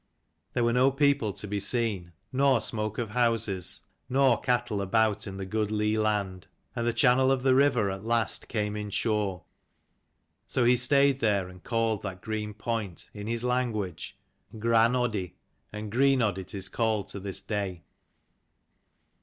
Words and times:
There 0.53 0.63
were 0.63 0.73
no 0.73 0.89
people 0.89 1.31
to 1.33 1.47
be 1.47 1.59
seen, 1.59 2.13
nor 2.33 2.59
smoke 2.59 2.97
of 2.97 3.11
houses, 3.11 3.83
nor 4.09 4.41
cattle 4.41 4.81
about 4.81 5.27
in 5.27 5.37
the 5.37 5.45
good 5.45 5.69
lea 5.69 5.95
land. 5.99 6.47
And 6.75 6.87
the 6.87 6.91
channel 6.91 7.31
of 7.31 7.43
the 7.43 7.53
river 7.53 7.91
at 7.91 8.03
last 8.03 8.47
came 8.47 8.75
in 8.75 8.89
shore. 8.89 9.43
So 10.47 10.63
he 10.63 10.75
stayed 10.75 11.19
there, 11.19 11.47
and 11.47 11.63
called 11.63 12.01
that 12.01 12.21
green 12.21 12.55
point 12.55 13.11
in 13.13 13.27
his 13.27 13.43
language 13.43 14.17
Gran 14.57 14.93
Oddi, 14.93 15.35
and 15.71 15.91
Greenodd 15.91 16.39
it 16.39 16.55
is 16.55 16.67
called 16.67 17.07
to 17.09 17.19
this 17.19 17.43
day. 17.43 17.83